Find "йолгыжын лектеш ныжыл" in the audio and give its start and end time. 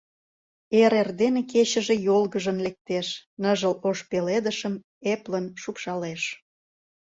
2.07-3.73